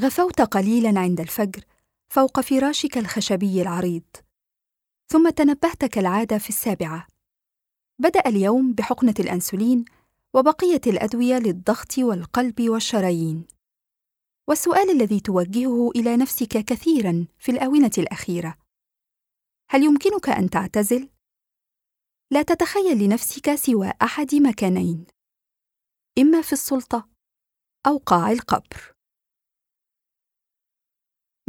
[0.00, 1.64] غفوت قليلا عند الفجر
[2.08, 4.02] فوق فراشك الخشبي العريض.
[5.12, 7.06] ثم تنبهت كالعادة في السابعة.
[7.98, 9.84] بدأ اليوم بحقنة الأنسولين
[10.34, 13.46] وبقية الأدوية للضغط والقلب والشرايين.
[14.48, 18.58] والسؤال الذي توجهه إلى نفسك كثيرا في الآونة الأخيرة.
[19.70, 21.08] هل يمكنك أن تعتزل؟
[22.30, 25.04] لا تتخيل لنفسك سوى أحد مكانين.
[26.18, 27.08] إما في السلطة
[27.86, 28.99] أو قاع القبر.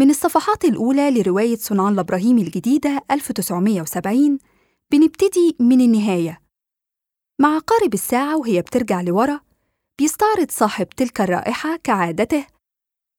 [0.01, 4.37] من الصفحات الأولى لرواية صنع الله إبراهيم الجديدة 1970
[4.91, 6.41] بنبتدي من النهاية.
[7.39, 9.39] مع قارب الساعة وهي بترجع لورا
[9.99, 12.45] بيستعرض صاحب تلك الرائحة كعادته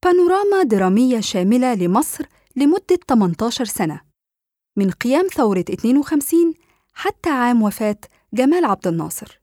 [0.04, 4.00] بانوراما درامية شاملة لمصر لمدة 18 سنة.
[4.76, 6.54] من قيام ثورة 52
[6.94, 7.98] حتى عام وفاة
[8.34, 9.40] جمال عبد الناصر.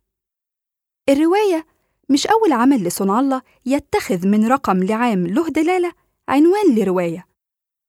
[1.10, 1.66] الرواية
[2.10, 5.92] مش أول عمل لصنع الله يتخذ من رقم لعام له دلالة
[6.30, 7.29] عنوان لرواية.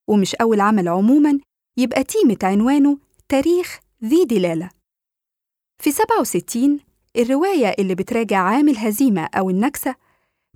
[0.08, 1.38] ومش أول عمل عموماً
[1.76, 2.98] يبقى تيمة عنوانه
[3.28, 4.70] تاريخ ذي دلالة.
[5.82, 6.80] في 67
[7.16, 9.94] الرواية اللي بتراجع عام الهزيمة أو النكسة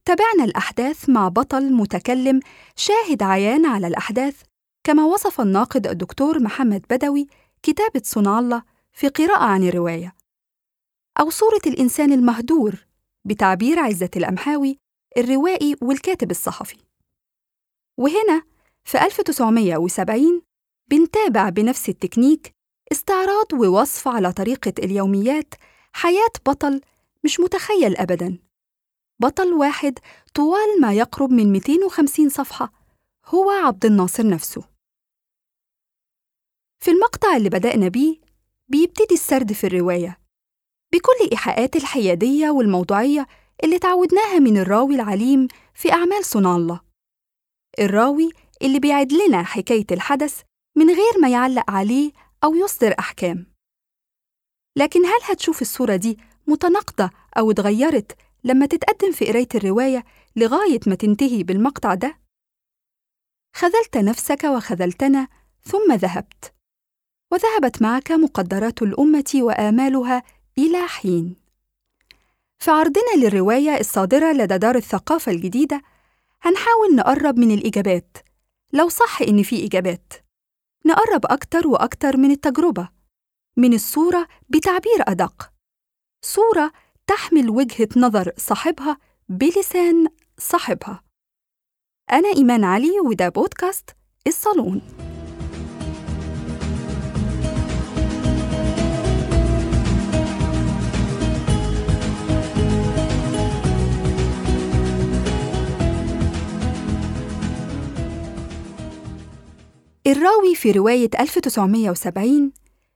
[0.04, 2.41] تابعنا الأحداث مع بطل متكلم
[2.76, 4.42] شاهد عيان على الأحداث
[4.84, 7.26] كما وصف الناقد الدكتور محمد بدوي
[7.62, 10.14] كتابة صنع الله في قراءة عن الرواية.
[11.20, 12.86] أو صورة الإنسان المهدور
[13.24, 14.78] بتعبير عزة الأمحاوي
[15.16, 16.76] الروائي والكاتب الصحفي.
[17.98, 18.42] وهنا
[18.84, 20.42] في 1970
[20.90, 22.54] بنتابع بنفس التكنيك
[22.92, 25.54] استعراض ووصف على طريقة اليوميات
[25.92, 26.80] حياة بطل
[27.24, 28.38] مش متخيل أبداً.
[29.20, 29.98] بطل واحد
[30.34, 32.72] طوال ما يقرب من 250 صفحة
[33.26, 34.62] هو عبد الناصر نفسه.
[36.78, 38.16] في المقطع اللي بدأنا بيه
[38.68, 40.20] بيبتدي السرد في الرواية.
[40.92, 43.26] بكل إيحاءات الحيادية والموضوعية
[43.64, 46.80] اللي تعودناها من الراوي العليم في أعمال صنع الله.
[47.78, 48.30] الراوي
[48.64, 50.41] اللي بيعد لنا حكاية الحدث
[50.76, 52.12] من غير ما يعلق عليه
[52.44, 53.47] أو يصدر أحكام.
[54.76, 60.04] لكن هل هتشوف الصورة دي متناقضة أو اتغيرت لما تتقدم في قراية الرواية
[60.36, 62.19] لغاية ما تنتهي بالمقطع ده؟
[63.56, 65.28] خذلت نفسك وخذلتنا
[65.62, 66.54] ثم ذهبت.
[67.32, 70.22] وذهبت معك مقدرات الأمة وآمالها
[70.58, 71.36] إلى حين.
[72.58, 75.82] في عرضنا للرواية الصادرة لدى دار الثقافة الجديدة
[76.42, 78.16] هنحاول نقرب من الإجابات
[78.74, 80.12] لو صح إن في إجابات.
[80.86, 82.88] نقرب أكتر وأكتر من التجربة.
[83.56, 85.52] من الصورة بتعبير أدق.
[86.24, 86.72] صورة
[87.06, 88.98] تحمل وجهة نظر صاحبها
[89.28, 90.06] بلسان
[90.38, 91.04] صاحبها.
[92.12, 93.90] أنا إيمان علي وده بودكاست
[94.26, 95.03] الصالون.
[110.06, 112.53] الراوي في رواية 1970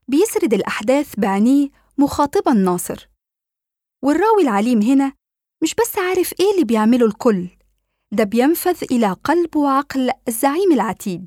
[0.09, 3.09] بيسرد الأحداث بعينيه مخاطبا ناصر
[4.05, 5.13] والراوي العليم هنا
[5.63, 7.49] مش بس عارف إيه اللي بيعمله الكل
[8.13, 11.27] ده بينفذ إلى قلب وعقل الزعيم العتيد.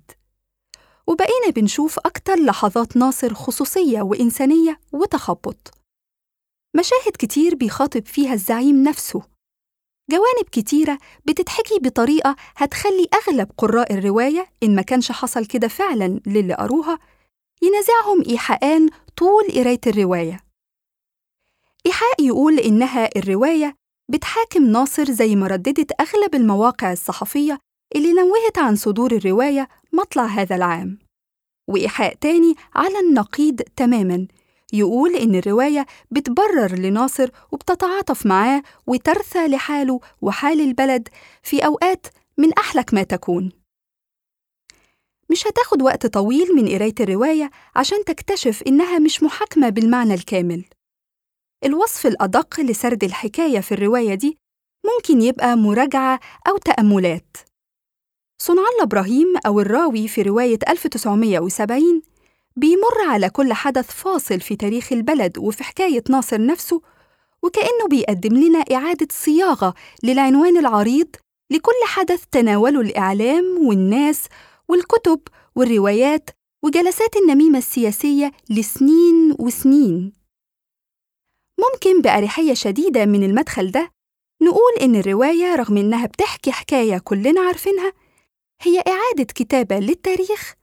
[1.07, 5.71] وبقينا بنشوف أكتر لحظات ناصر خصوصية وإنسانية وتخبط.
[6.75, 9.21] مشاهد كتير بيخاطب فيها الزعيم نفسه.
[10.09, 16.53] جوانب كتيرة بتتحكي بطريقة هتخلي أغلب قراء الرواية إن ما كانش حصل كده فعلا للي
[16.53, 17.00] قروها
[17.62, 20.39] ينازعهم إيحاءان طول قراية الرواية.
[21.86, 23.75] إيحاء يقول إنها الرواية
[24.12, 27.59] بتحاكم ناصر زي ما رددت أغلب المواقع الصحفية
[27.95, 31.00] اللي نوهت عن صدور الرواية مطلع هذا العام.
[31.69, 34.27] وإيحاء تاني على النقيض تماماً
[34.73, 41.07] يقول إن الرواية بتبرر لناصر وبتتعاطف معاه وترثى لحاله وحال البلد
[41.44, 42.07] في أوقات
[42.38, 43.51] من أحلك ما تكون.
[45.29, 50.65] مش هتاخد وقت طويل من قراية الرواية عشان تكتشف إنها مش محاكمة بالمعنى الكامل.
[51.65, 54.38] الوصف الأدق لسرد الحكاية في الرواية دي
[54.85, 57.38] ممكن يبقى مراجعة أو تأملات.
[58.41, 62.01] صنع الله إبراهيم أو الراوي في رواية 1970
[62.56, 66.81] بيمر على كل حدث فاصل في تاريخ البلد وفي حكاية ناصر نفسه
[67.44, 71.07] وكأنه بيقدم لنا إعادة صياغة للعنوان العريض
[71.51, 74.27] لكل حدث تناوله الإعلام والناس
[74.68, 75.19] والكتب
[75.56, 76.30] والروايات
[76.63, 80.13] وجلسات النميمة السياسية لسنين وسنين.
[81.59, 83.92] ممكن بأريحية شديدة من المدخل ده
[84.42, 87.94] نقول إن الرواية رغم إنها بتحكي حكاية كلنا عارفينها
[88.62, 90.53] هي إعادة كتابة للتاريخ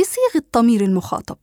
[0.00, 1.38] بصيغة ضمير المخاطب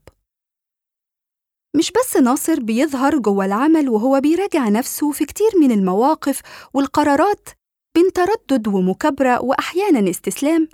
[1.76, 6.40] مش بس ناصر بيظهر جوه العمل وهو بيراجع نفسه في كتير من المواقف
[6.74, 7.48] والقرارات
[7.94, 10.68] بين تردد ومكابرة وأحياناً استسلام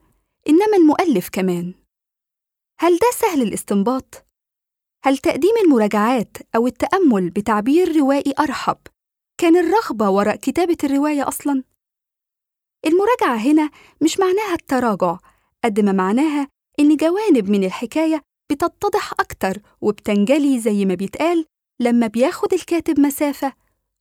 [0.49, 1.75] إنما المؤلف كمان
[2.81, 4.27] هل ده سهل الاستنباط؟
[5.05, 8.79] هل تقديم المراجعات أو التأمل بتعبير روائي أرحب
[9.41, 11.65] كان الرغبة وراء كتابة الرواية أصلاً؟
[12.87, 13.71] المراجعة هنا
[14.03, 15.19] مش معناها التراجع
[15.65, 16.49] قد ما معناها
[16.81, 18.23] إن جوانب من الحكاية
[18.53, 21.47] بتتضح أكتر وبتنجلي زي ما بيتقال
[21.81, 23.53] لما بياخد الكاتب مسافة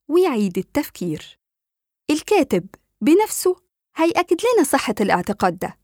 [0.10, 1.38] ويعيد التفكير.
[2.12, 2.68] الكاتب
[3.02, 3.56] بنفسه
[3.96, 5.78] هيأكد لنا صحة الاعتقاد ده.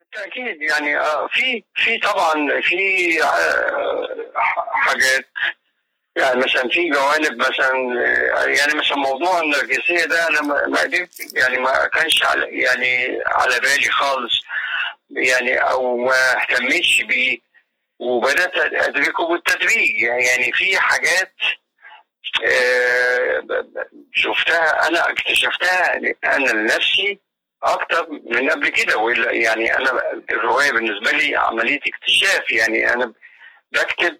[0.00, 4.32] بالتأكيد يعني آه، في في طبعا في آه،
[4.72, 5.26] حاجات
[6.16, 7.72] يعني مثلا في جوانب مثلا
[8.36, 10.78] آه، يعني مثلا موضوع النرجسية ده أنا ما
[11.34, 14.42] يعني ما كانش على يعني على بالي خالص.
[15.16, 17.38] يعني أو ما اهتمتش بيه
[17.98, 21.34] وبدأت أدركه بالتدريج يعني في حاجات
[24.12, 27.18] شفتها أنا اكتشفتها أنا لنفسي
[27.62, 33.12] أكتر من قبل كده يعني أنا الرواية بالنسبة لي عملية اكتشاف يعني أنا
[33.72, 34.18] بكتب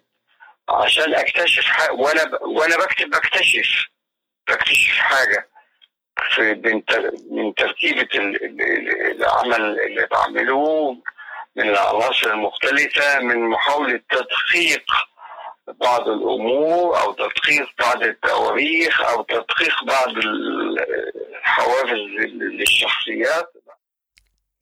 [0.69, 2.39] عشان أكتشف وأنا.
[2.41, 3.85] وأنا بكتب بكتشف
[4.49, 5.49] بكتشف حاجة
[6.29, 6.53] في
[7.31, 8.07] من ترتيبه
[9.11, 10.91] العمل اللي بعمله
[11.55, 14.85] من العناصر المختلفة من محاولة تدقيق
[15.67, 20.07] بعض الأمور أو تدقيق بعض التواريخ أو تدقيق بعض
[21.37, 21.99] الحوافز
[22.41, 23.53] للشخصيات.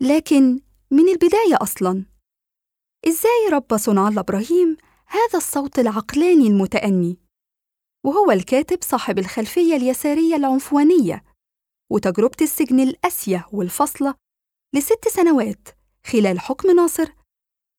[0.01, 0.59] لكن
[0.91, 2.05] من البداية أصلا؟
[3.07, 4.77] إزاي ربى صنع الله إبراهيم
[5.07, 7.17] هذا الصوت العقلاني المتأني؟
[8.05, 11.23] وهو الكاتب صاحب الخلفية اليسارية العنفوانية
[11.91, 14.15] وتجربة السجن القاسيه والفصله
[14.75, 15.67] لست سنوات
[16.05, 17.09] خلال حكم ناصر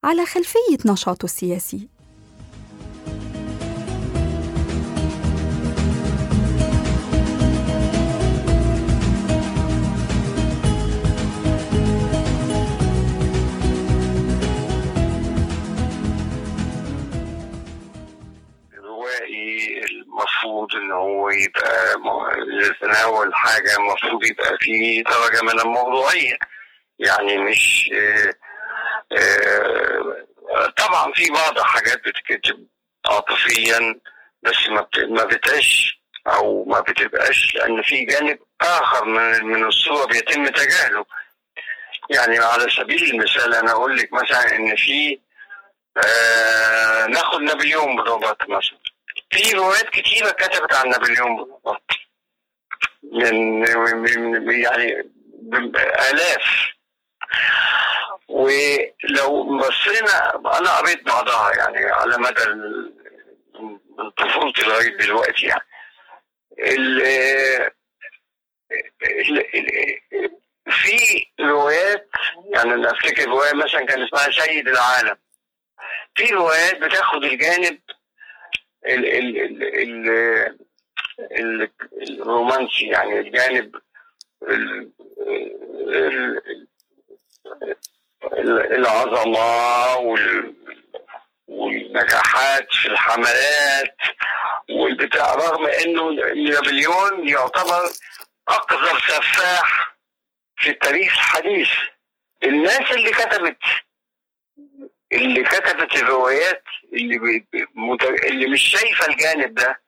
[0.04, 1.88] على خلفية نشاطه السياسي.
[19.90, 21.96] المفروض إن هو يبقى
[22.62, 26.38] يتناول حاجة المفروض يبقى فيه درجة من الموضوعية.
[26.98, 28.34] يعني مش آه،
[29.12, 32.66] آه، طبعا في بعض حاجات بتتكتب
[33.06, 34.00] عاطفيا
[34.42, 40.46] بس ما ما بتبقاش أو ما بتبقاش لأن في جانب آخر من من الصورة بيتم
[40.48, 41.04] تجاهله.
[42.10, 45.20] يعني على سبيل المثال أنا أقول لك مثلا إن في
[45.96, 48.78] آه ناخد نابليون بونابرت مثلا.
[49.32, 51.60] في روايات كتيرة كتبت عن نابليون
[53.12, 55.10] من يعني
[56.10, 56.72] آلاف
[58.28, 62.46] ولو بصينا أنا قريت بعضها يعني على مدى
[63.98, 65.64] من طفولتي لغاية دلوقتي يعني.
[70.70, 72.10] في روايات
[72.54, 75.16] يعني أنا أفتكر رواية مثلا كان اسمها سيد العالم.
[76.14, 77.80] في روايات بتاخد الجانب
[78.86, 80.08] ال ال ال
[81.32, 81.70] ال
[82.20, 83.76] الرومانسي يعني الجانب
[88.72, 89.96] العظمة
[91.48, 93.96] والنجاحات في الحملات
[94.70, 96.10] والبتاع رغم إنه
[96.50, 97.82] نابليون يعتبر
[98.48, 99.96] أقذر سفاح
[100.56, 101.68] في التاريخ الحديث.
[102.44, 103.58] الناس اللي كتبت
[105.12, 107.44] اللي كتبت الروايات اللي
[108.24, 109.80] اللي مش شايفة الجانب ده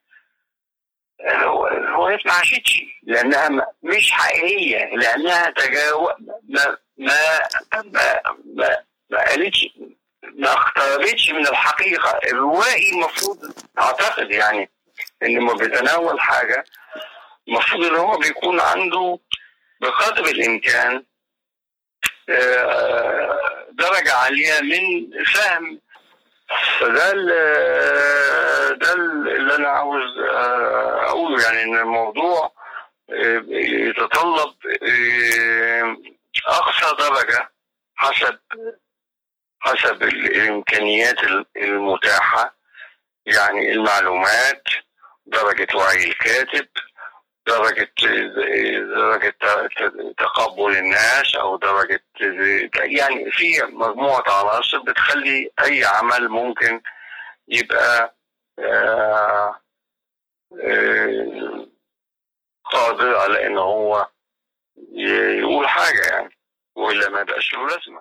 [1.21, 6.11] الروايات ما عاشتش لأنها مش حقيقية لأنها تجاوز
[6.49, 7.17] ما ما
[7.85, 8.21] ما
[8.55, 8.77] ما,
[9.11, 9.69] ما قالتش
[10.35, 12.19] ما اقتربتش من الحقيقة.
[12.33, 13.39] الروائي المفروض
[13.79, 14.71] أعتقد يعني
[15.23, 16.65] إن ما بيتناول حاجة
[17.49, 19.19] المفروض إن هو بيكون عنده
[19.81, 21.05] بقدر الإمكان
[22.29, 25.81] آه، درجة عالية من فهم.
[26.81, 27.13] فده
[28.73, 31.43] ده اللي أنا عاوز آه، أقوله.
[31.45, 32.53] يعني إن الموضوع
[33.11, 34.55] آه، يتطلب
[36.47, 37.51] أقصى درجة
[37.97, 38.39] حسب
[39.61, 41.17] حسب الإمكانيات
[41.57, 42.55] المتاحة.
[43.27, 44.63] يعني المعلومات
[45.27, 46.69] درجة وعي الكاتب.
[47.47, 47.93] درجة
[48.95, 49.35] درجة
[50.19, 52.05] تقبل الناس أو درجة
[52.77, 56.81] يعني في مجموعة عناصر بتخلي أي عمل ممكن
[57.49, 58.17] يبقى
[58.59, 59.61] آه،
[60.63, 61.69] آه،
[62.65, 64.09] قادر على إن هو
[65.41, 66.39] يقول حاجة يعني
[66.77, 68.01] وإلا ما يبقاش له لازمة.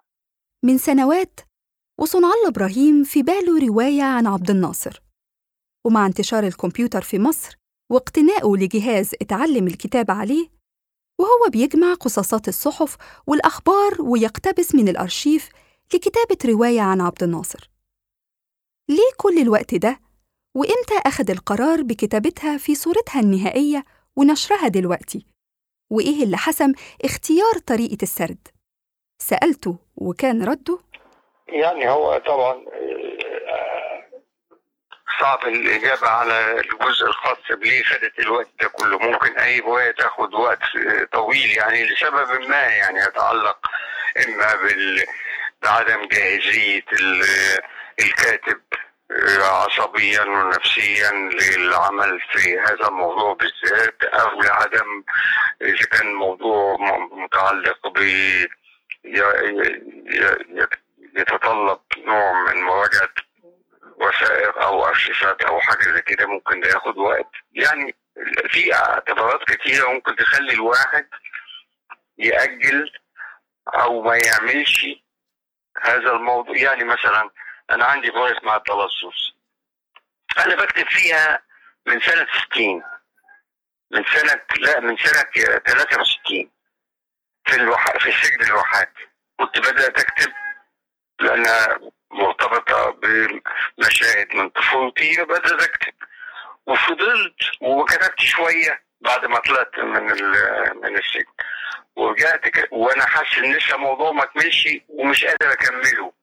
[0.63, 1.39] من سنوات
[1.99, 5.01] وصنع الله إبراهيم في باله رواية عن عبد الناصر.
[5.85, 7.57] ومع انتشار الكمبيوتر في مصر
[7.89, 10.47] واقتنائه لجهاز اتعلم الكتابة عليه
[11.19, 12.97] وهو بيجمع قصاصات الصحف
[13.27, 15.49] والأخبار ويقتبس من الأرشيف
[15.93, 17.69] لكتابة رواية عن عبد الناصر
[18.89, 19.99] ليه كل الوقت ده؟
[20.55, 23.83] وإمتى أخذ القرار بكتابتها في صورتها النهائية
[24.15, 25.25] ونشرها دلوقتي؟
[25.91, 26.73] وإيه اللي حسم
[27.05, 28.47] اختيار طريقة السرد؟
[29.21, 30.79] سألته وكان رده
[31.47, 32.65] يعني هو طبعا
[35.19, 38.97] صعب الإجابة على الجزء الخاص بليه خدت الوقت ده كله.
[38.97, 40.59] ممكن أي رواية تاخد وقت
[41.11, 43.57] طويل يعني لسبب ما يعني يتعلق
[44.27, 45.05] إما بال
[45.63, 46.83] بعدم جاهزية
[47.99, 48.61] الكاتب
[49.39, 55.03] عصبيا ونفسيا للعمل في هذا الموضوع بالذات أو لعدم
[55.61, 56.77] إذا كان موضوع
[57.11, 57.97] متعلق ب
[61.15, 63.09] يتطلب نوع من مراجعة
[63.97, 67.29] وثائق أو أرشيفات أو حاجة زي كده ممكن ده ياخد وقت.
[67.51, 67.95] يعني
[68.49, 71.07] في اعتبارات كتيرة ممكن تخلي الواحد
[72.17, 72.91] يأجل
[73.67, 74.85] أو ما يعملش
[75.81, 76.57] هذا الموضوع.
[76.57, 77.29] يعني مثلا
[77.71, 79.33] أنا عندي روايه اسمها التلصص
[80.37, 81.43] أنا بكتب فيها
[81.85, 82.83] من سنة 60
[83.91, 85.23] من سنة لا من سنة
[85.65, 86.51] 63
[87.45, 87.97] في الوح...
[87.97, 88.93] في السجن الواحات
[89.39, 90.31] كنت بدأت أكتب
[91.19, 91.79] لانها
[92.13, 95.93] مرتبطة بمشاهد من طفولتي بدات أكتب.
[96.67, 100.03] وفضلت وكتبت شوية بعد ما طلعت من
[100.83, 101.33] من السجن.
[101.95, 102.41] ورجعت.
[102.71, 106.13] وأنا حاسس إن لسه الموضوع ما كملش ومش قادر أكمله.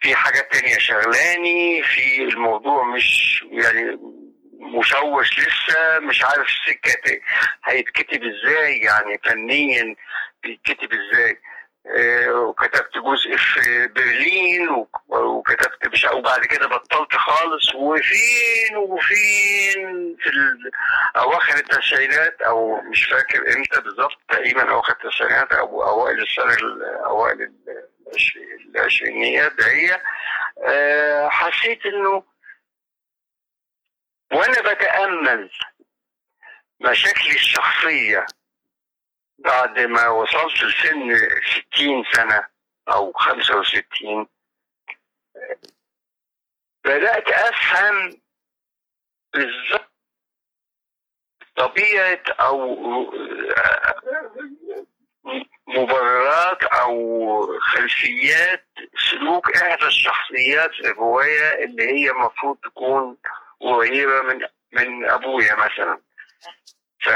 [0.00, 3.98] في حاجات تانية شغلاني في الموضوع مش يعني
[4.60, 7.20] مشوش لسه مش عارف السكة
[7.64, 9.94] هيتكتب إزاي يعني فنيا
[10.42, 11.38] بيتكتب إزاي.
[12.28, 14.68] وكتبت جزء في برلين
[15.08, 17.74] وكتبت مش وبعد كده بطلت خالص.
[17.74, 20.30] وفين وفين في
[21.16, 26.56] أواخر التسعينات أو مش فاكر إمتى بالظبط تقريبا أواخر التسعينات أو أوائل السنة
[27.06, 27.52] أوائل
[28.74, 30.02] العشرينيات دهية
[30.64, 32.22] أه حسيت إنه
[34.32, 35.50] وأنا بتأمل
[36.80, 38.26] مشاكلي الشخصية
[39.38, 41.18] بعد ما وصلت لسن
[41.50, 42.46] ستين سنة
[42.88, 44.26] أو خمسة وستين
[46.84, 48.20] بدأت أفهم
[49.32, 49.92] بالظبط
[51.56, 52.76] طبيعة أو
[55.66, 58.66] مبررات أو خلفيات
[59.10, 63.16] سلوك إحدى الشخصيات في الرواية اللي هي المفروض تكون
[63.60, 64.40] قريبة من
[64.72, 66.00] من أبويا مثلا.
[67.00, 67.08] ف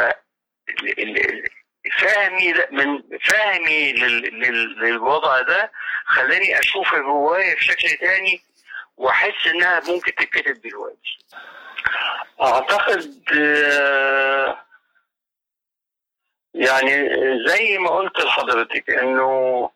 [1.99, 5.73] فهمي من فهمي للوضع ده
[6.07, 8.43] خلاني أشوف الرواية بشكل تاني
[8.97, 11.19] وأحس إنها ممكن تتكتب دلوقتي.
[12.43, 13.15] أعتقد
[16.55, 17.09] يعني
[17.49, 19.71] زي ما قلت لحضرتك إنه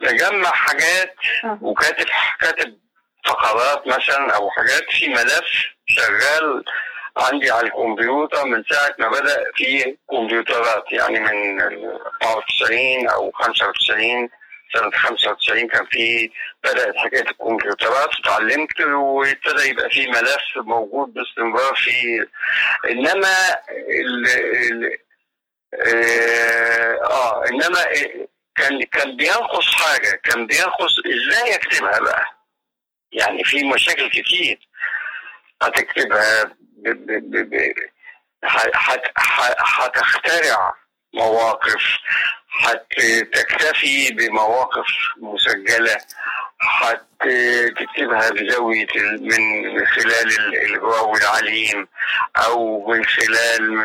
[0.00, 1.14] بجمع حاجات
[1.62, 2.06] وكاتب
[2.40, 2.78] كاتب
[3.26, 5.44] فقرات مثلا أو حاجات في ملف
[5.86, 6.64] شغال
[7.16, 14.28] عندي على الكمبيوتر من ساعة ما بدأ في كمبيوترات يعني من 94 أو 95
[14.74, 16.30] سنة 95 كان في
[16.64, 22.26] بدأت حكاية الكمبيوترات اتعلمت وابتدى يبقى في ملف موجود باستمرار في
[22.90, 23.54] إنما
[23.88, 24.98] ال ال
[27.04, 27.84] آه إنما
[28.56, 32.24] كان كان بينقص حاجة كان بينقص إزاي أكتبها بقى؟
[33.12, 34.68] يعني في مشاكل كتير
[35.62, 36.56] هتكتبها
[39.58, 40.74] هتخترع
[41.14, 41.82] مواقف
[42.62, 45.96] هتكتفي بمواقف مسجلة
[46.60, 48.86] هتكتبها بزاوية
[49.20, 51.88] من خلال الراوي العليم
[52.36, 53.80] أو من خلال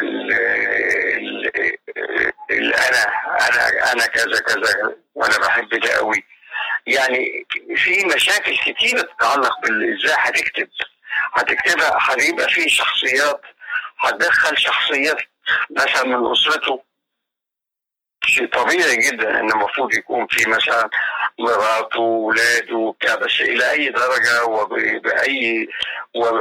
[2.52, 3.04] الأنا
[3.50, 6.24] أنا أنا كذا كذا وأنا بحب ده قوي
[6.88, 7.46] يعني
[7.76, 10.68] في مشاكل كتيرة تتعلق بإزاي هتكتب
[11.34, 13.42] هتكتبها هيبقى في شخصيات
[14.00, 15.18] هتدخل شخصيات
[15.70, 16.84] مثلا من أسرته.
[18.26, 20.90] شيء طبيعي جدا إن المفروض يكون في مثلا
[21.40, 25.68] مراته وولاده وبتاع بس إلى أي درجة وبأي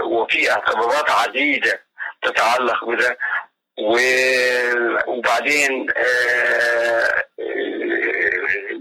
[0.04, 1.82] وفي اعتبارات عديدة
[2.22, 3.18] تتعلق بده.
[5.06, 5.86] وبعدين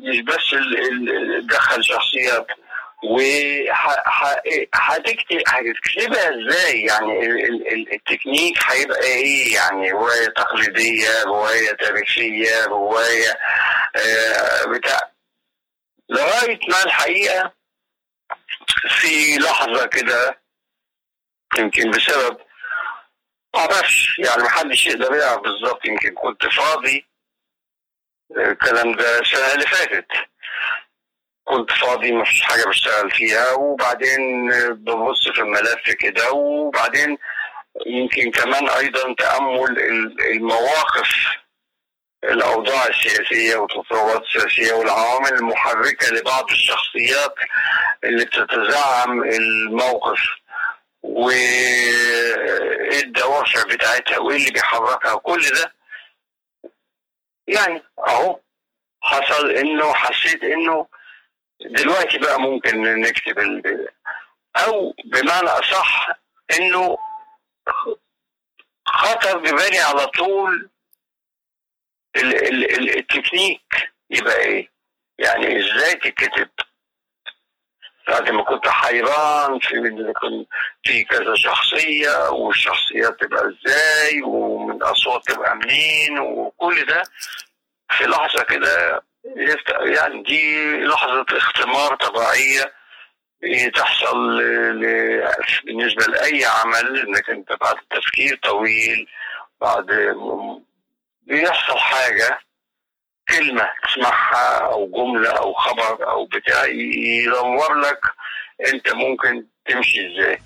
[0.03, 0.55] مش بس
[1.43, 2.47] دخل شخصيات
[3.03, 3.77] وهتكتب
[5.47, 7.25] هتكتبها إزاي؟ يعني
[7.93, 13.37] التكنيك هيبقى إيه؟ يعني روايه تقليدية روايه تاريخية روايه
[14.67, 15.11] بتاع.
[16.09, 17.53] لغاية ما الحقيقة
[18.89, 20.39] في لحظة كده
[21.57, 22.37] يمكن بسبب
[23.55, 27.05] معرفش يعني محدش يقدر يعرف بالظبط يمكن كنت فاضي
[28.37, 30.05] الكلام ده السنة اللي فاتت.
[31.43, 33.51] كنت فاضي ما فيش حاجة بشتغل فيها.
[33.53, 36.31] وبعدين ببص في الملف كده.
[36.31, 37.17] وبعدين
[37.85, 39.79] يمكن كمان أيضا تأمل
[40.31, 41.09] المواقف
[42.23, 47.35] الأوضاع السياسية والتطورات السياسية والعوامل المحركة لبعض الشخصيات
[48.03, 50.19] اللي بتتزعم الموقف
[51.03, 55.15] وإيه الدوافع بتاعتها وإيه اللي بيحركها.
[55.15, 55.73] كل ده
[57.47, 58.39] يعني أهو
[59.01, 60.87] حصل إنه حسيت إنه
[61.65, 63.87] دلوقتي بقى ممكن نكتب ال...
[64.55, 66.07] أو بمعنى أصح
[66.59, 66.97] إنه
[68.87, 70.69] خطر ببالي على طول
[72.15, 72.35] ال...
[72.47, 72.97] ال...
[72.97, 74.69] التكنيك يبقى إيه؟
[75.19, 76.49] يعني إزاي تتكتب؟
[78.07, 80.13] بعد ما كنت حيران في
[80.83, 87.03] في كذا شخصية والشخصيات تبقى إزاي ومن الاصوات تبقى منين وكل ده
[87.91, 89.03] في لحظة كده
[89.85, 92.73] يعني دي لحظة اختمار طبيعية
[93.75, 94.37] تحصل
[95.65, 99.07] بالنسبة لأي عمل إنك أنت بعد تفكير طويل
[99.61, 100.15] بعد
[101.21, 102.39] بيحصل حاجة
[103.29, 107.99] كلمة تسمعها أو جملة أو خبر أو بتاع يدور لك
[108.73, 110.39] أنت ممكن تمشي إزاي.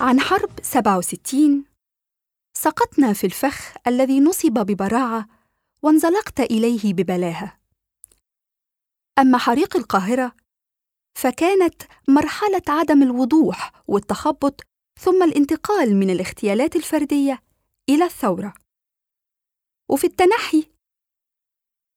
[0.00, 1.64] عن حرب 67
[2.56, 5.28] سقطنا في الفخ الذي نصب ببراعة
[5.82, 7.60] وانزلقت إليه ببلاهة.
[9.18, 10.36] أما حريق القاهرة
[11.14, 14.60] فكانت مرحلة عدم الوضوح والتخبط
[15.00, 17.42] ثم الانتقال من الاغتيالات الفردية
[17.88, 18.54] إلى الثورة.
[19.88, 20.70] وفي التنحي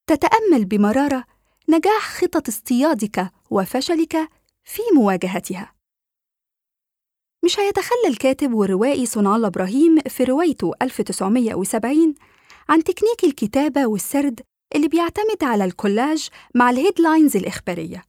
[0.07, 1.25] تتأمل بمرارة
[1.69, 4.29] نجاح خطط اصطيادك وفشلك
[4.63, 5.80] في مواجهتها.
[7.45, 12.15] مش هيتخلى الكاتب والروائي صنع الله إبراهيم في روايته 1970
[12.69, 14.41] عن تكنيك الكتابة والسرد
[14.75, 18.03] اللي بيعتمد على الكولاج مع ال headlines الإخبارية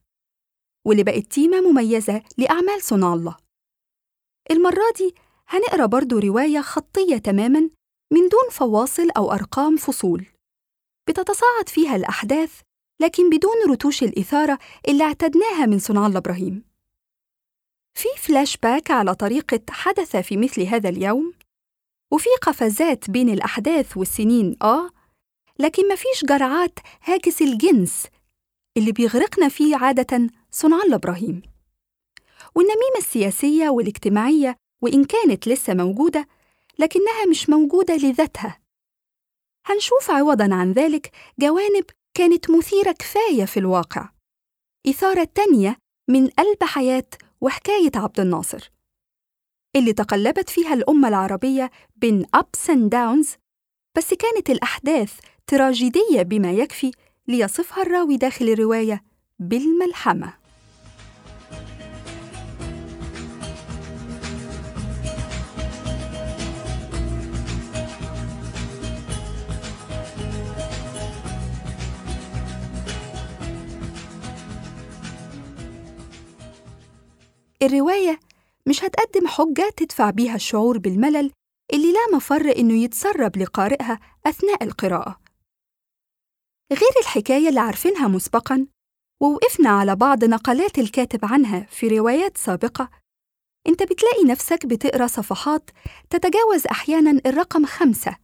[0.87, 3.37] واللي بقت تيمة مميزة لأعمال صنع الله.
[4.51, 5.15] المرة دي
[5.47, 7.59] هنقرأ برضو رواية خطية تماماً
[8.13, 10.25] من دون فواصل أو أرقام فصول.
[11.09, 12.61] بتتصاعد فيها الأحداث
[13.01, 16.72] لكن بدون رتوش الإثارة اللي اعتدناها من صنع الله إبراهيم.
[17.95, 21.33] في فلاش باك على طريقة حدث في مثل هذا اليوم؟
[22.13, 24.89] وفي قفزات بين الأحداث والسنين آه
[25.59, 28.07] لكن مفيش جرعات هاجس الجنس
[28.77, 31.41] اللي بيغرقنا فيه عادة صنع الله إبراهيم
[32.55, 36.27] والنميمة السياسية والاجتماعية وإن كانت لسه موجودة
[36.79, 38.59] لكنها مش موجودة لذاتها.
[39.65, 44.09] هنشوف عوضاً عن ذلك جوانب كانت مثيرة كفاية في الواقع.
[44.87, 45.77] إثارة تانية
[46.09, 47.05] من قلب حياة
[47.43, 48.71] وحكاية عبد الناصر
[49.75, 53.37] اللي تقلبت فيها الأمة العربية بين ups and downs
[53.97, 56.91] بس كانت الأحداث تراجيدية بما يكفي
[57.27, 59.03] ليصفها الراوي داخل الرواية
[59.39, 60.33] بالملحمة.
[77.63, 78.19] الرواية
[78.67, 81.31] مش هتقدم حجة تدفع بيها الشعور بالملل
[81.73, 85.19] اللي لا مفر إنه يتسرب لقارئها أثناء القراءة.
[86.71, 88.67] غير الحكاية اللي عارفينها مسبقاً
[89.21, 92.89] ووقفنا على بعض نقلات الكاتب عنها في روايات سابقة،
[93.67, 95.69] أنت بتلاقي نفسك بتقرأ صفحات
[96.09, 98.15] تتجاوز أحياناً الرقم خمسة،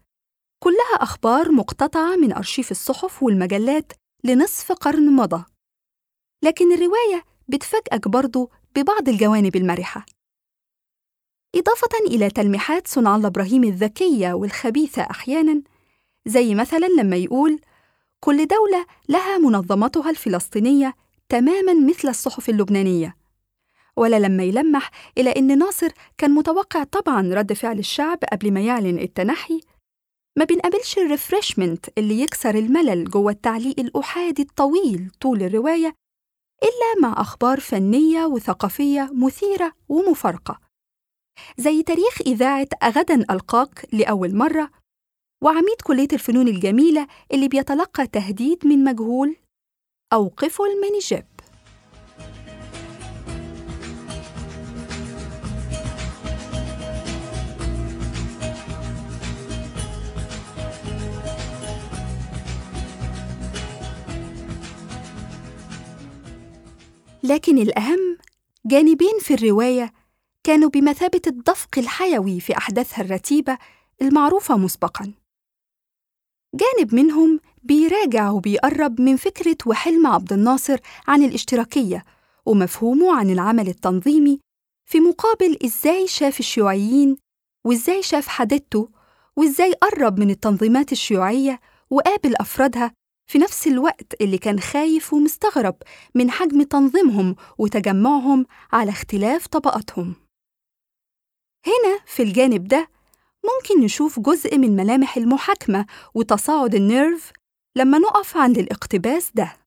[0.63, 5.45] كلها أخبار مقتطعة من أرشيف الصحف والمجلات لنصف قرن مضى.
[6.43, 10.05] لكن الرواية بتفاجئك برضو ببعض الجوانب المرحة.
[11.55, 15.61] إضافة إلى تلميحات صنع الله إبراهيم الذكية والخبيثة أحياناً،
[16.25, 17.59] زي مثلاً لما يقول:
[18.19, 20.95] كل دولة لها منظمتها الفلسطينية
[21.29, 23.15] تماماً مثل الصحف اللبنانية.
[23.97, 28.99] ولا لما يلمح إلى إن ناصر كان متوقع طبعاً رد فعل الشعب قبل ما يعلن
[28.99, 29.59] التنحي،
[30.37, 35.93] ما بنقابلش الريفرشمنت اللي يكسر الملل جوه التعليق الأحادي الطويل طول الرواية
[36.63, 40.59] إلا مع أخبار فنية وثقافية مثيرة ومفارقة.
[41.57, 44.71] زي تاريخ إذاعة غدا ألقاك لأول مرة
[45.43, 49.35] وعميد كلية الفنون الجميلة اللي بيتلقى تهديد من مجهول
[50.13, 51.25] أوقفوا المينيجيب
[67.29, 68.17] لكن الأهم
[68.65, 69.93] جانبين في الرواية
[70.43, 73.57] كانوا بمثابة الدفق الحيوي في أحداثها الرتيبة
[74.01, 75.13] المعروفة مسبقاً.
[76.55, 82.05] جانب منهم بيراجع وبيقرب من فكرة وحلم عبد الناصر عن الاشتراكية
[82.45, 84.39] ومفهومه عن العمل التنظيمي
[84.85, 87.17] في مقابل إزاي شاف الشيوعيين
[87.65, 88.89] وإزاي شاف حدثته
[89.35, 92.91] وإزاي قرب من التنظيمات الشيوعية وقابل أفرادها
[93.29, 95.75] في نفس الوقت اللي كان خايف ومستغرب
[96.15, 100.15] من حجم تنظيمهم وتجمعهم على اختلاف طبقاتهم.
[101.65, 102.89] هنا في الجانب ده
[103.43, 107.31] ممكن نشوف جزء من ملامح المحاكمة وتصاعد النيرف
[107.75, 109.57] لما نقف عند الاقتباس ده.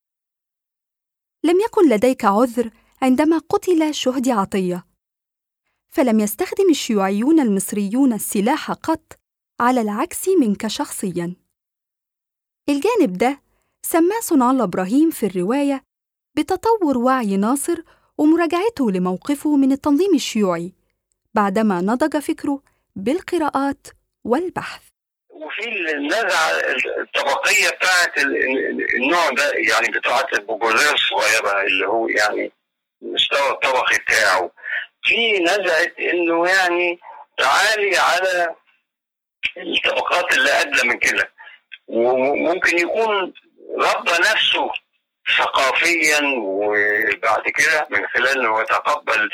[1.44, 2.70] لم يكن لديك عذر
[3.02, 4.86] عندما قتل شهدي عطية،
[5.94, 9.18] فلم يستخدم الشيوعيون المصريون السلاح قط
[9.60, 11.34] على العكس منك شخصياً.
[12.68, 13.42] الجانب ده
[13.86, 15.84] سماه صنع الله إبراهيم في الرواية
[16.36, 17.76] بتطور وعي ناصر
[18.18, 20.72] ومراجعته لموقفه من التنظيم الشيوعي
[21.34, 22.62] بعدما نضج فكره
[22.96, 23.86] بالقراءات
[24.24, 24.82] والبحث.
[25.30, 26.50] وفي النزعه
[27.00, 28.18] الطبقية بتاعت
[28.94, 32.52] النوع ده يعني بتاعت البوجوزيه الصغيره اللي هو يعني
[33.02, 34.50] المستوى الطبقي بتاعه
[35.02, 36.98] في نزعه إنه يعني
[37.38, 38.54] تعالي على
[39.56, 41.30] الطبقات اللي أدنى من كده.
[41.88, 43.32] وممكن يكون
[43.78, 44.70] ربى نفسه
[45.38, 49.30] ثقافيا وبعد كده من خلال إنه يتقبل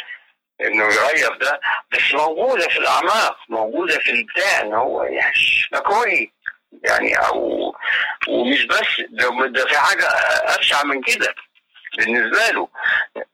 [0.61, 1.61] إنه يغير ده
[1.93, 5.35] بس موجودة في الأعماق موجودة في البتاع إن هو يعني
[6.85, 7.75] يعني أو
[8.29, 10.05] ومش بس ده, ده في حاجة
[10.55, 11.35] ابشع من كده
[11.99, 12.69] بالنسبة له.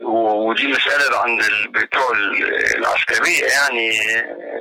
[0.00, 2.10] ودي مسألة عند بتوع
[2.74, 3.90] العسكرية يعني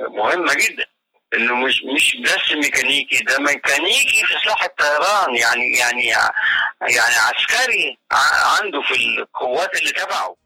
[0.08, 0.86] مهمة جدا.
[1.34, 6.06] إنه مش مش بس ميكانيكي ده ميكانيكي في سلاح الطيران يعني يعني
[6.82, 7.98] يعني عسكري
[8.62, 10.36] عنده في القوات اللي تبعه.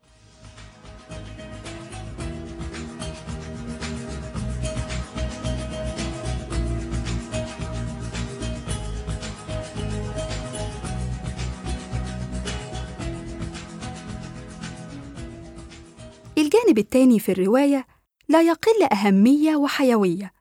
[16.38, 17.86] الجانب الثاني في الرواية
[18.28, 20.32] لا يقل أهمية وحيوية.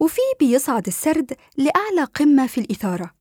[0.00, 3.14] وفيه بيصعد السرد لأعلى قمة في الإثارة.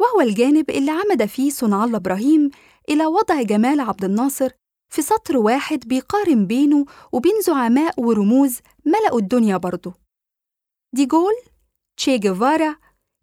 [0.00, 2.50] وهو الجانب اللي عمد فيه صنع الله إبراهيم
[2.88, 4.50] إلى وضع جمال عبد الناصر
[4.92, 9.94] في سطر واحد بيقارن بينه وبين زعماء ورموز ملأوا الدنيا برضه.
[10.94, 11.34] ديجول،
[11.96, 12.76] تشي جيفارا،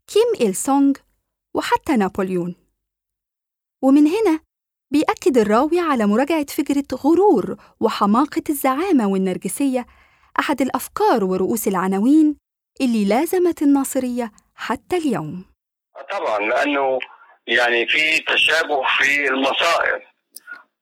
[0.08, 0.98] كيم إل سونج
[1.56, 2.56] وحتى نابليون.
[3.84, 4.40] ومن هنا
[4.92, 9.86] بيأكد الراوي على مراجعة فكرة غرور وحماقة الزعامة والنرجسية
[10.40, 12.43] أحد الأفكار ورؤوس العناوين
[12.82, 15.46] اللي لازمت الناصرية حتى اليوم.
[16.12, 17.00] طبعا لأنه
[17.48, 20.02] يعني في تشابه في المصائب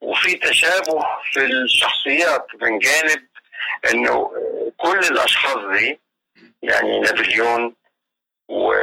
[0.02, 1.00] وفي تشابه
[1.32, 3.28] في الشخصيات من جانب
[3.94, 4.32] إنه
[4.78, 6.00] كل الأشخاص دي
[6.62, 7.76] يعني نابليون
[8.50, 8.82] وشي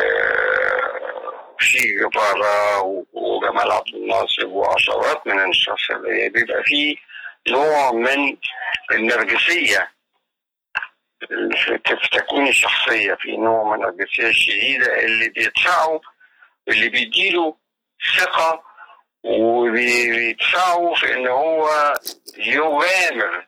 [1.98, 2.78] جيفارا
[3.12, 6.00] وجمال عبد الناصر وعشرات من الشخصيات
[6.32, 6.96] بيبقى في
[7.48, 8.36] نوع من
[8.92, 9.90] النرجسية.
[11.26, 11.78] في
[12.12, 16.00] تكوين الشخصية في نوع من النرجسية الشديدة اللي بيدفعه
[16.68, 17.56] اللي بيديله
[18.16, 18.62] ثقة
[19.22, 21.94] وبيدفعه في إن هو
[22.36, 23.46] يغامر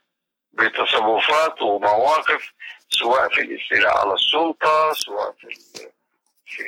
[0.53, 2.53] بتصرفات ومواقف
[2.89, 5.49] سواء في الاستيلاء على السلطة سواء في
[6.57, 6.63] في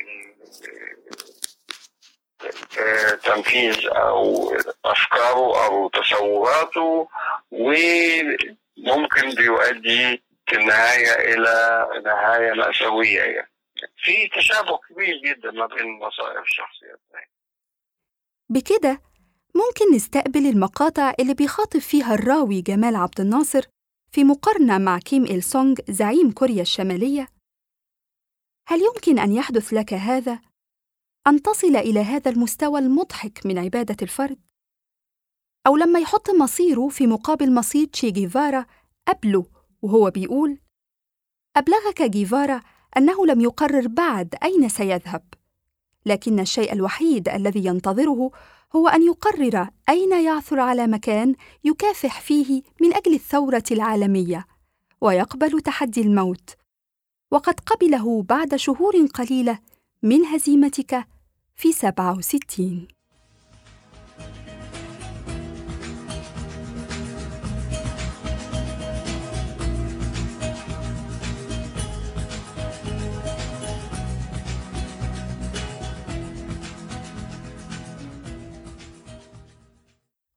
[3.24, 4.52] تنفيذ أو
[4.84, 7.08] أفكاره أو تصوراته
[7.50, 13.52] وممكن بيؤدي النهاية إلى نهاية مأساوية يعني.
[13.96, 17.00] في تشابه كبير جدا ما بين مصائب الشخصيات
[18.50, 19.02] بكده
[19.54, 23.62] ممكن نستقبل المقاطع اللي بيخاطب فيها الراوي جمال عبد الناصر
[24.12, 27.28] في مقارنة مع كيم إل سونج زعيم كوريا الشمالية؟
[28.68, 30.40] هل يمكن أن يحدث لك هذا؟
[31.26, 34.38] أن تصل إلى هذا المستوى المضحك من عبادة الفرد؟
[35.66, 38.66] أو لما يحط مصيره في مقابل مصير تشي جيفارا
[39.08, 39.46] قبله
[39.82, 40.58] وهو بيقول
[41.56, 42.60] أبلغك جيفارا
[42.96, 45.24] أنه لم يقرر بعد أين سيذهب
[46.06, 48.30] لكن الشيء الوحيد الذي ينتظره
[48.76, 54.46] هو أن يقرر أين يعثر على مكان يكافح فيه من أجل الثورة العالمية
[55.00, 56.50] ويقبل تحدي الموت
[57.30, 59.58] وقد قبله بعد شهور قليلة
[60.02, 61.06] من هزيمتك
[61.54, 62.88] في 67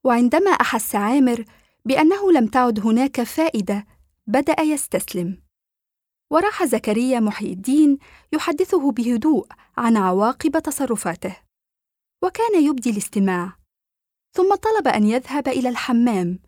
[0.06, 1.44] وعندما أحس عامر
[1.84, 3.86] بأنه لم تعد هناك فائدة
[4.26, 5.42] بدأ يستسلم.
[6.30, 7.98] وراح زكريا محي الدين
[8.32, 11.36] يحدثه بهدوء عن عواقب تصرفاته
[12.22, 13.56] وكان يبدي الاستماع.
[14.36, 16.38] ثم طلب أن يذهب إلى الحمام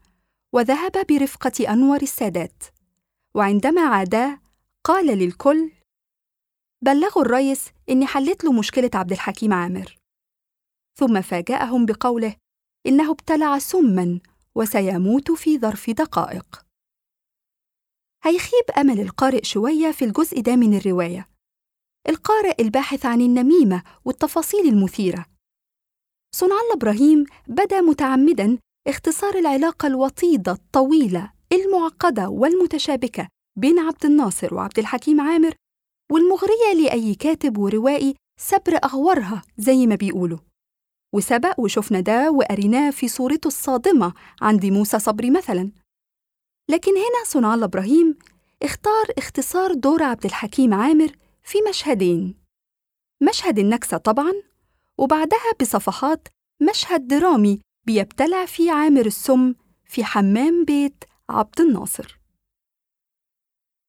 [0.52, 2.62] وذهب برفقة أنور السادات.
[3.34, 4.38] وعندما عادا
[4.84, 5.72] قال للكل
[6.82, 9.98] بلغوا الريس إني حلت له مشكلة عبد الحكيم عامر.
[10.98, 12.36] ثم فاجأهم بقوله
[12.86, 14.20] إنه ابتلع سما
[14.54, 16.64] وسيموت في ظرف دقائق.
[18.24, 21.28] هيخيب أمل القارئ شوية في الجزء ده من الرواية.
[22.08, 25.26] القارئ الباحث عن النميمة والتفاصيل المثيرة.
[26.34, 34.78] صنع الله إبراهيم بدا متعمدا اختصار العلاقة الوطيدة الطويلة المعقدة والمتشابكة بين عبد الناصر وعبد
[34.78, 35.54] الحكيم عامر
[36.12, 40.38] والمغرية لأي كاتب وروائي سبر اغورها زي ما بيقولوا.
[41.12, 45.70] وسبق وشفنا ده وقريناه في صورته الصادمة عند موسى صبري مثلا.
[46.70, 48.18] لكن هنا صنع الله إبراهيم
[48.62, 52.34] اختار اختصار دور عبد الحكيم عامر في مشهدين.
[53.22, 54.32] مشهد النكسة طبعا
[54.98, 56.28] وبعدها بصفحات
[56.70, 62.18] مشهد درامي بيبتلع فيه عامر السم في حمام بيت عبد الناصر.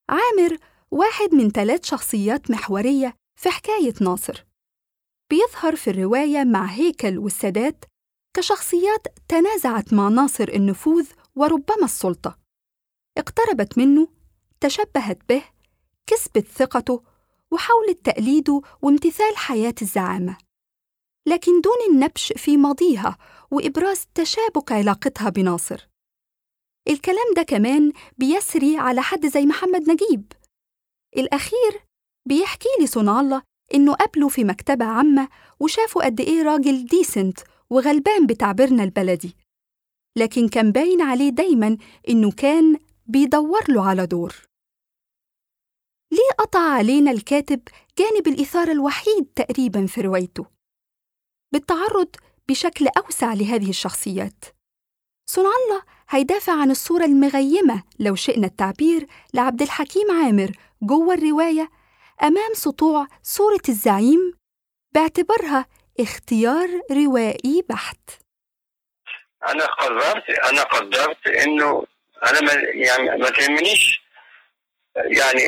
[0.10, 0.58] عامر
[0.92, 4.46] واحد من ثلاث شخصيات محورية في حكاية ناصر.
[5.30, 7.86] بيظهر في الرواية مع هيكل والسادات
[8.36, 12.40] كشخصيات تنازعت مع ناصر النفوذ وربما السلطة.
[13.18, 14.08] اقتربت منه
[14.62, 15.44] تشبهت به
[16.08, 17.04] كسبت ثقته
[17.52, 20.38] وحاولت تقليده وامتثال حياة الزعامة.
[21.28, 23.18] لكن دون النبش في ماضيها
[23.52, 25.90] وإبراز تشابك علاقتها بناصر.
[26.88, 30.34] الكلام ده كمان بيسري على حد زي محمد نجيب.
[31.18, 31.86] الأخير
[32.28, 33.42] بيحكي لي صنع الله
[33.74, 35.30] إنه قابله في مكتبة عامة
[35.60, 39.36] وشافه قد إيه راجل ديسنت وغلبان بتعبيرنا البلدي.
[40.18, 41.78] لكن كان باين عليه دايما
[42.10, 42.78] إنه كان
[43.08, 44.36] بيدور له على دور.
[46.12, 47.62] ليه قطع علينا الكاتب
[47.98, 50.46] جانب الإثارة الوحيد تقريبا في روايته؟
[51.54, 52.16] بالتعرض
[52.50, 54.46] بشكل أوسع لهذه الشخصيات.
[55.30, 60.52] صنع الله هيدافع عن الصورة المغيمة لو شئنا التعبير لعبد الحكيم عامر
[60.82, 61.70] جوه الرواية
[62.24, 64.34] أمام سطوع صورة الزعيم
[64.92, 65.66] باعتبارها
[66.00, 68.10] اختيار روائي بحت.
[69.48, 71.84] أنا قررت أنا قدرت إنه
[72.26, 74.02] أنا ما يعني ما تهمنيش.
[74.96, 75.42] يعني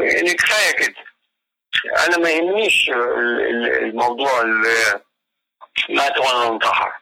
[0.00, 0.94] يعني كفايه كده
[2.06, 5.00] أنا ما يهمنيش ال- ال- الموضوع اللي
[5.88, 6.92] مات وأنا منتحر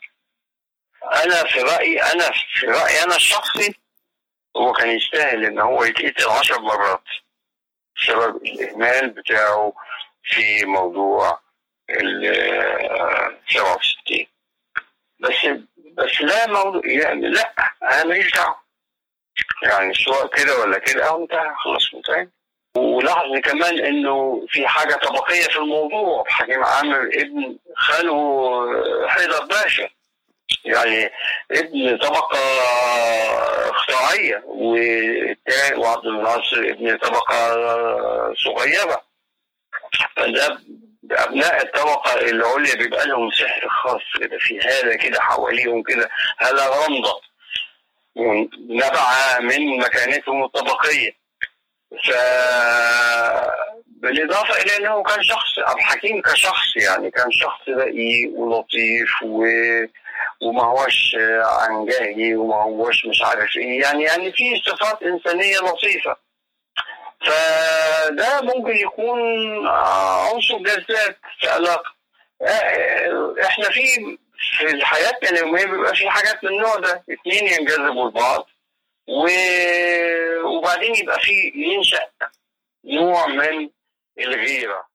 [1.25, 3.75] أنا في رأيي أنا في رأيي أنا الشخصي
[4.57, 7.03] هو كان يستاهل إن هو يتقتل عشر مرات.
[7.97, 9.73] بسبب الإهمال بتاعه
[10.25, 11.41] في موضوع
[11.91, 12.23] ال
[13.49, 14.27] 67
[15.21, 15.47] بس
[15.93, 18.57] بس لا موضوع يعني لا أنا ماليش دعوة.
[19.63, 22.29] يعني سواء كده ولا كده أو انتهى خلاص انتهى
[22.77, 26.25] ولاحظ كمان إنه في حاجة طبقية في الموضوع.
[26.29, 29.89] حكيم عامر ابن خاله حيدر باشا.
[30.65, 31.11] يعني
[31.53, 31.99] ابن
[33.69, 37.55] اقطاعيه والتاني وعبد الناصر ابن طبقة
[38.35, 39.03] صغيرة.
[40.17, 40.59] فده
[41.11, 47.21] ابناء الطبقة العليا بيبقى لهم سحر خاص كده في هذا كده حواليهم كده هذا رمضة.
[48.71, 51.11] نبع من مكانتهم الطبقية.
[52.05, 52.11] ف
[53.87, 59.45] بالإضافة إلى أنه كان شخص عبد الحكيم كشخص يعني كان شخص رقيق ولطيف و...
[60.43, 63.81] وما هوش عنجهي وما هوش مش عارف إيه.
[63.83, 66.17] يعني يعني في صفات إنسانية لطيفة.
[67.27, 69.19] فده ممكن يكون
[69.69, 71.95] عنصر جذاب في علاقة.
[73.45, 74.19] إحنا في
[74.59, 77.05] في حياتنا اليومية بيبقى في حاجات من النوع ده.
[77.13, 78.47] اثنين ينجذبوا لبعض.
[80.45, 82.09] وبعدين يبقى في ينشأ
[82.85, 83.71] نوع من
[84.19, 84.94] الغيرة.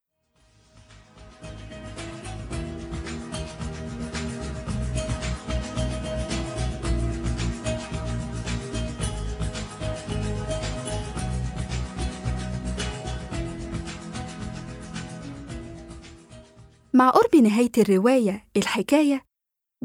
[17.00, 19.26] مع قرب نهاية الرواية الحكاية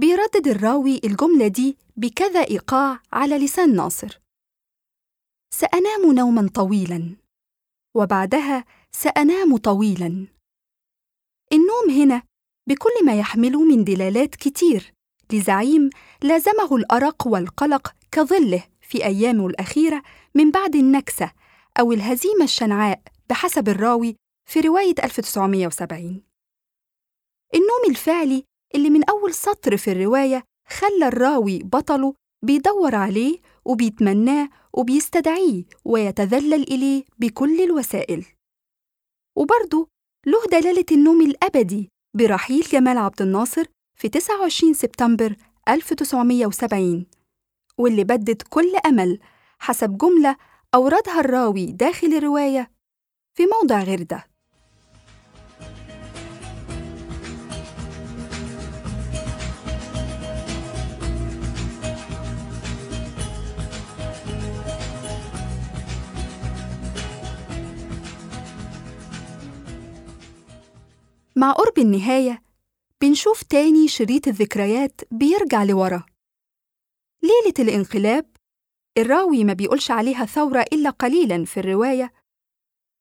[0.00, 4.20] بيردد الراوي الجملة دي بكذا إيقاع على لسان ناصر.
[5.54, 7.16] سأنام نوما طويلا
[7.96, 10.26] وبعدها سأنام طويلا.
[11.52, 12.22] النوم هنا
[12.68, 14.92] بكل ما يحمله من دلالات كتير
[15.32, 15.90] لزعيم
[16.22, 20.02] لازمه الأرق والقلق كظله في أيامه الأخيرة
[20.34, 21.32] من بعد النكسة
[21.80, 24.16] أو الهزيمة الشنعاء بحسب الراوي
[24.50, 26.33] في رواية 1970
[27.54, 35.64] النوم الفعلي اللي من أول سطر في الرواية خلى الراوي بطله بيدور عليه وبيتمناه وبيستدعيه
[35.84, 38.24] ويتذلل إليه بكل الوسائل.
[39.36, 39.88] وبرضه
[40.26, 43.64] له دلالة النوم الأبدي برحيل جمال عبد الناصر
[43.98, 45.36] في 29 سبتمبر
[45.68, 47.06] 1970
[47.78, 49.18] واللي بدت كل أمل
[49.58, 50.36] حسب جملة
[50.74, 52.70] أوردها الراوي داخل الرواية
[53.36, 54.33] في موضع غير ده.
[71.44, 72.42] مع قرب النهاية
[73.00, 76.06] بنشوف تاني شريط الذكريات بيرجع لورا.
[77.22, 78.36] ليلة الانقلاب
[78.98, 82.12] الراوي ما بيقولش عليها ثورة إلا قليلاً في الرواية.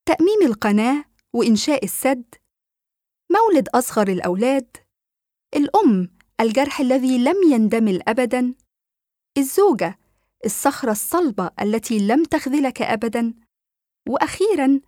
[0.05, 2.35] تأميم القناة وإنشاء السد.
[3.31, 4.77] مولد أصغر الأولاد.
[5.55, 8.55] الأم الجرح الذي لم يندمل أبداً.
[9.37, 9.99] الزوجة
[10.45, 13.33] الصخرة الصلبة التي لم تخذلك أبداً.
[14.09, 14.79] وأخيراً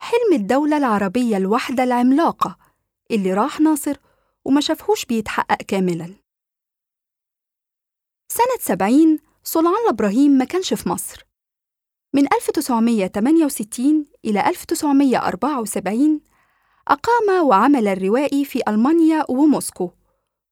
[0.00, 2.67] حلم الدولة العربية الواحدة العملاقة
[3.10, 3.96] اللي راح ناصر
[4.44, 6.14] وما شافهوش بيتحقق كاملاً.
[8.32, 11.26] سنة 70 صنع الله إبراهيم ما كانش في مصر.
[12.14, 16.20] من 1968 إلى 1974
[16.88, 19.90] أقام وعمل الروائي في ألمانيا وموسكو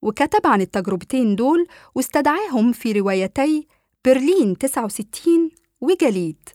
[0.02, 3.66] وكتب عن التجربتين دول واستدعاهم في روايتي
[4.04, 6.48] برلين 69 وجليد.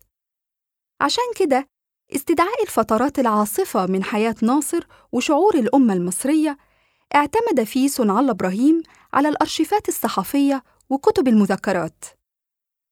[1.02, 1.68] عشان كده
[2.16, 6.58] استدعاء الفترات العاصفة من حياة ناصر وشعور الأمة المصرية
[7.16, 12.06] اعتمد فيه صنع الله إبراهيم على الأرشيفات الصحفية وكتب المذكرات.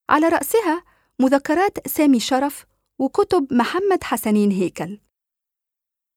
[0.09, 0.83] على رأسها
[1.19, 2.65] مذكرات سامي شرف
[2.99, 4.99] وكتب محمد حسنين هيكل.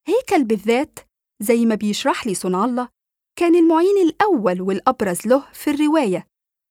[0.06, 0.98] هيكل بالذات
[1.40, 2.88] زي ما بيشرح لي صنع الله
[3.36, 6.26] كان المعين الأول والأبرز له في الرواية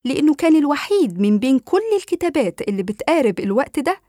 [0.05, 4.01] لأنه كان الوحيد من بين كل الكتابات اللي بتقارب الوقت ده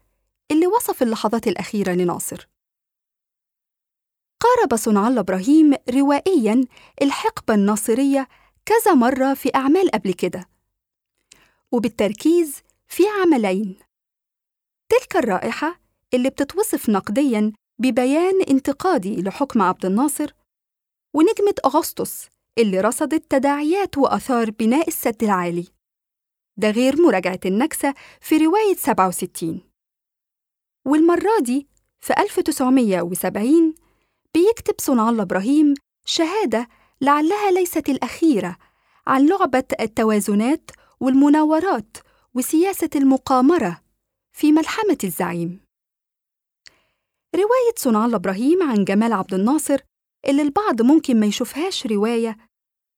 [0.52, 2.48] اللي وصف اللحظات الأخيرة لناصر.
[4.40, 6.64] قارب صنع الله إبراهيم روائياً
[7.02, 8.28] الحقبة الناصرية
[8.66, 10.48] كذا مرة في أعمال قبل كده.
[11.72, 13.78] وبالتركيز في عملين.
[14.88, 15.80] تلك الرائحة
[16.14, 20.32] اللي بتتوصف نقدياً ببيان انتقادي لحكم عبد الناصر
[21.14, 25.68] ونجمة أغسطس اللي رصدت تداعيات وآثار بناء السد العالي.
[26.56, 29.71] ده غير مراجعة النكسة في رواية 67
[30.84, 31.68] والمرة دي
[32.00, 33.74] في 1970
[34.34, 36.68] بيكتب صنع الله إبراهيم شهادة
[37.00, 38.56] لعلها ليست الأخيرة
[39.06, 41.96] عن لعبة التوازنات والمناورات
[42.34, 43.80] وسياسة المقامرة
[44.32, 45.60] في ملحمة الزعيم.
[47.34, 49.78] رواية صنع الله إبراهيم عن جمال عبد الناصر
[50.28, 52.36] اللي البعض ممكن ما يشوفهاش رواية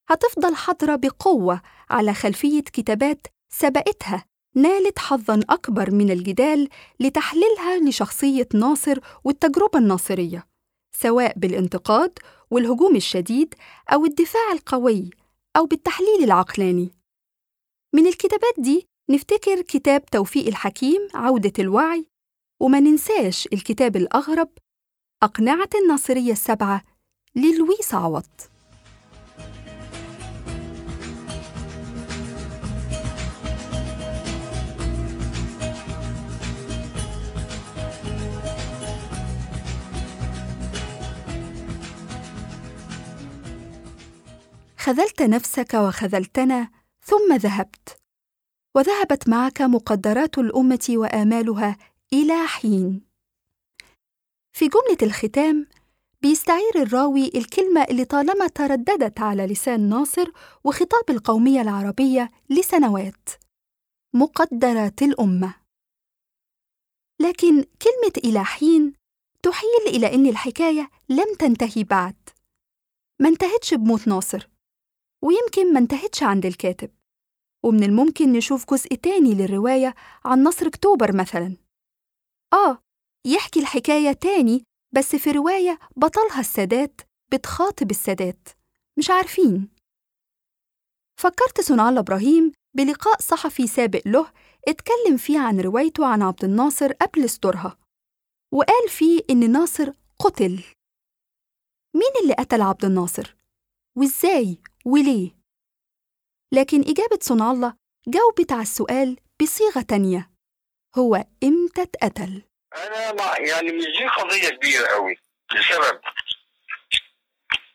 [0.09, 6.69] هتفضل حاضرة بقوة على خلفية كتابات سبقتها نالت حظاً أكبر من الجدال
[7.01, 10.47] لتحليلها لشخصية ناصر والتجربة الناصرية
[10.97, 12.19] سواء بالانتقاد
[12.50, 13.55] والهجوم الشديد
[13.92, 15.11] أو الدفاع القوي
[15.57, 16.90] أو بالتحليل العقلاني.
[17.94, 22.07] من الكتابات دي نفتكر كتاب توفيق الحكيم عودة الوعي
[22.61, 24.48] وما ننساش الكتاب الأغرب
[25.23, 26.83] أقنعة الناصرية السبعة
[27.37, 28.27] للويس عوض.
[44.85, 46.70] خذلت نفسك وخذلتنا
[47.00, 47.98] ثم ذهبت.
[48.76, 51.76] وذهبت معك مقدرات الأمة وآمالها
[52.12, 53.04] إلى حين.
[54.52, 55.66] في جملة الختام
[56.22, 60.30] بيستعير الراوي الكلمة اللي طالما ترددت على لسان ناصر
[60.64, 63.28] وخطاب القومية العربية لسنوات.
[64.14, 65.54] مقدرات الأمة.
[67.20, 68.92] لكن كلمة إلى حين
[69.42, 72.28] تحيل إلى إن الحكاية لم تنتهي بعد.
[73.20, 74.54] ما انتهتش بموت ناصر.
[75.25, 76.90] ويمكن ما انتهتش عند الكاتب.
[77.64, 79.94] ومن الممكن نشوف جزء تاني للرواية
[80.25, 81.56] عن نصر أكتوبر مثلا.
[82.52, 82.79] آه
[83.27, 84.64] يحكي الحكاية تاني
[84.94, 87.00] بس في رواية بطلها السادات
[87.33, 88.48] بتخاطب السادات.
[88.98, 89.68] مش عارفين.
[91.20, 94.33] فكرت صنع الله إبراهيم بلقاء صحفي سابق له
[94.68, 97.79] اتكلم فيه عن روايته عن عبد الناصر قبل صدورها.
[98.52, 100.64] وقال فيه إن ناصر قتل.
[101.94, 103.37] مين اللي قتل عبد الناصر؟
[103.96, 105.30] وإزاي؟ وليه؟
[106.52, 107.76] لكن إجابة صنع الله
[108.08, 110.30] جاوبت على السؤال بصيغة تانية
[110.98, 112.42] هو إمتى اتقتل؟
[112.76, 115.16] أنا مع يعني مش دي قضية كبيرة قوي
[115.54, 116.00] لسبب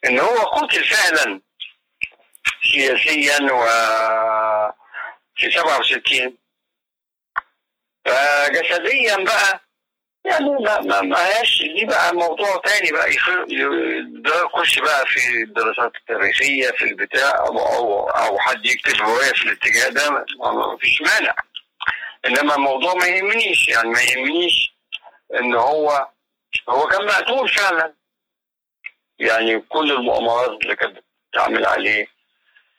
[0.05, 1.41] إن هو قتل فعلا
[2.73, 3.63] سياسيا و
[5.35, 6.37] في 67
[8.05, 9.68] فجسديا بقى
[10.25, 13.09] يعني ما ما ما هياش دي بقى موضوع تاني بقى
[14.21, 19.43] ده يخش بقى في الدراسات التاريخية في البتاع أو أو, أو حد يكتب رواية في
[19.45, 20.09] الاتجاه ده
[20.39, 21.35] ما فيش مانع.
[22.25, 24.73] إنما الموضوع ما يهمنيش يعني ما يهمنيش
[25.39, 26.07] إن هو
[26.69, 27.93] هو كان مقتول فعلا.
[29.19, 30.97] يعني كل المؤامرات اللي كانت
[31.31, 32.07] بتعمل عليه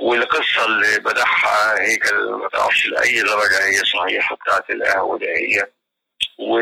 [0.00, 5.66] والقصة اللي بدعها هي ما تعرفش لأي درجة هي صحيحة بتاعت القهوة ده هي.
[6.40, 6.60] و...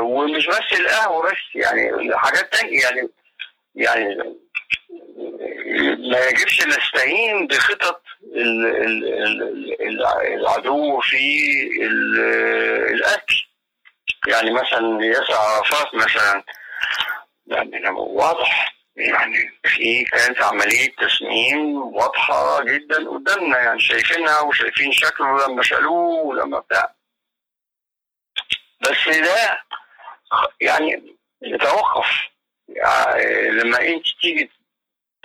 [0.00, 3.08] ومش بس القهوة بس يعني حاجات تانية يعني
[3.74, 4.14] يعني
[6.10, 8.02] ما يجبش نستهين بخطط
[8.34, 8.66] ال...
[8.66, 9.04] ال...
[9.22, 9.82] ال...
[9.82, 11.16] ال- العدو في
[11.82, 12.20] ال...
[12.94, 13.34] القتل
[14.28, 16.44] يعني مثلا ياسر عرفات مثلا
[17.46, 25.62] يعني واضح يعني في كانت عملية تسميم واضحة جدا قدامنا يعني شايفينها وشايفين شكله لما
[25.62, 26.95] شالوه ولما بتاع.
[28.90, 29.60] بس ده
[30.60, 32.06] يعني يتوقف.
[32.68, 34.50] يعني لما انت تيجي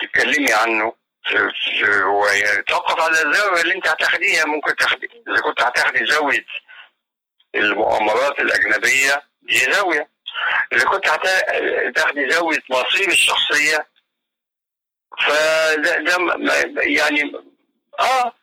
[0.01, 0.93] تتكلمي عنه
[1.23, 6.45] في في رواية توقف على الزاوية اللي انت هتاخديها ممكن تاخدي إذا كنت هتاخدي زاوية
[7.55, 10.09] المؤامرات الأجنبية دي زاوية.
[10.73, 13.87] إذا كنت هت- تاخدي زاوية مصير الشخصية
[15.27, 16.17] فده ده
[16.81, 17.31] يعني
[17.99, 18.33] آه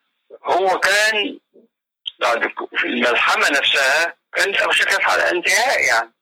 [0.45, 1.39] هو كان
[2.21, 5.51] بعد في الملحمة نفسها 跟城市的老人家
[5.81, 6.13] 一样。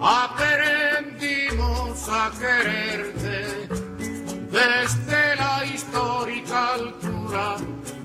[0.00, 3.68] Aprendimos a quererte
[4.50, 7.56] desde la histórica altura,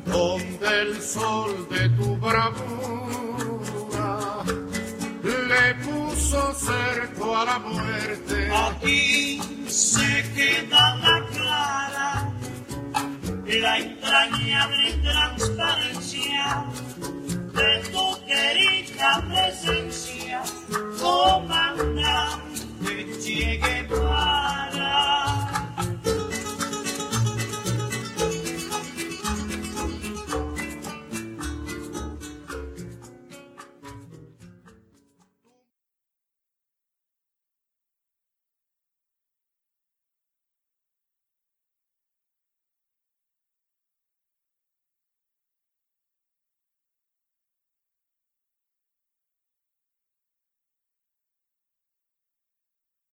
[0.06, 3.13] donde el sol de tu bravura
[5.86, 8.50] puso cerco a la muerte.
[8.52, 12.32] Aquí se queda la clara,
[13.46, 16.66] la entrañable transparencia
[17.54, 20.42] de tu querida presencia,
[21.00, 22.54] comandante
[23.24, 24.73] Che Guevara.